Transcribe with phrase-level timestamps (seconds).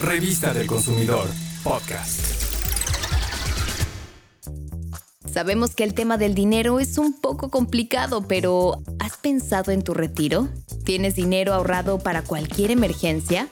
[0.00, 1.28] Revista del Consumidor,
[1.62, 2.20] podcast.
[5.30, 9.92] Sabemos que el tema del dinero es un poco complicado, pero ¿has pensado en tu
[9.92, 10.48] retiro?
[10.84, 13.48] ¿Tienes dinero ahorrado para cualquier emergencia?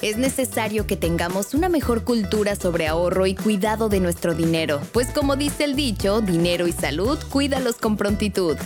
[0.00, 5.08] Es necesario que tengamos una mejor cultura sobre ahorro y cuidado de nuestro dinero, pues
[5.08, 8.56] como dice el dicho, dinero y salud, cuídalos con prontitud.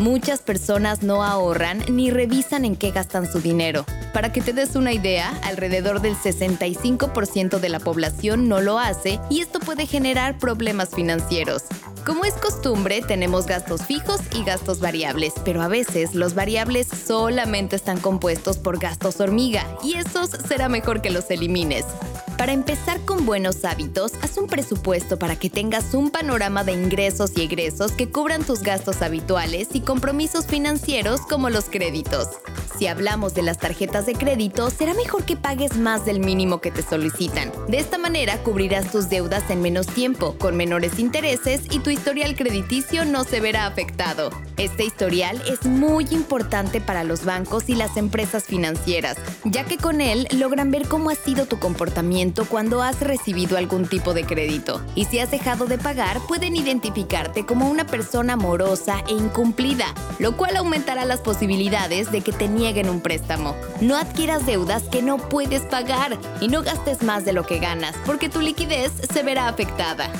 [0.00, 3.86] Muchas personas no ahorran ni revisan en qué gastan su dinero.
[4.12, 9.20] Para que te des una idea, alrededor del 65% de la población no lo hace
[9.30, 11.62] y esto puede generar problemas financieros.
[12.04, 17.76] Como es costumbre, tenemos gastos fijos y gastos variables, pero a veces los variables solamente
[17.76, 21.84] están compuestos por gastos hormiga y esos será mejor que los elimines.
[22.36, 27.32] Para empezar con buenos hábitos, haz un presupuesto para que tengas un panorama de ingresos
[27.36, 32.28] y egresos que cubran tus gastos habituales y compromisos financieros como los créditos.
[32.78, 36.70] Si hablamos de las tarjetas de crédito, será mejor que pagues más del mínimo que
[36.70, 37.52] te solicitan.
[37.68, 42.34] De esta manera cubrirás tus deudas en menos tiempo, con menores intereses y tu historial
[42.36, 44.30] crediticio no se verá afectado.
[44.60, 50.02] Este historial es muy importante para los bancos y las empresas financieras, ya que con
[50.02, 54.82] él logran ver cómo ha sido tu comportamiento cuando has recibido algún tipo de crédito.
[54.94, 60.36] Y si has dejado de pagar, pueden identificarte como una persona morosa e incumplida, lo
[60.36, 63.56] cual aumentará las posibilidades de que te nieguen un préstamo.
[63.80, 67.96] No adquieras deudas que no puedes pagar y no gastes más de lo que ganas,
[68.04, 70.10] porque tu liquidez se verá afectada.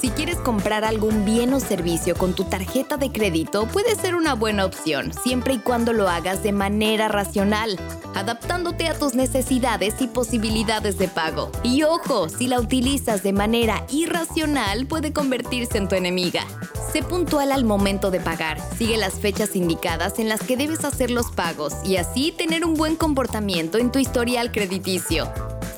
[0.00, 4.32] Si quieres comprar algún bien o servicio con tu tarjeta de crédito, puede ser una
[4.34, 7.78] buena opción, siempre y cuando lo hagas de manera racional,
[8.14, 11.52] adaptándote a tus necesidades y posibilidades de pago.
[11.62, 16.46] Y ojo, si la utilizas de manera irracional, puede convertirse en tu enemiga.
[16.94, 21.10] Sé puntual al momento de pagar, sigue las fechas indicadas en las que debes hacer
[21.10, 25.30] los pagos y así tener un buen comportamiento en tu historial crediticio.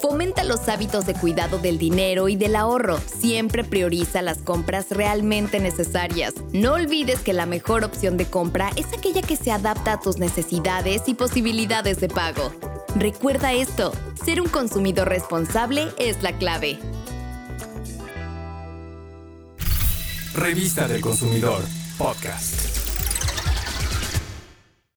[0.02, 2.98] Fomenta los hábitos de cuidado del dinero y del ahorro.
[3.20, 6.34] Siempre prioriza las compras realmente necesarias.
[6.52, 10.18] No olvides que la mejor opción de compra es aquella que se adapta a tus
[10.18, 12.52] necesidades y posibilidades de pago.
[12.96, 13.92] Recuerda esto,
[14.24, 16.80] ser un consumidor responsable es la clave.
[20.34, 21.62] Revista del Consumidor,
[21.96, 22.81] podcast.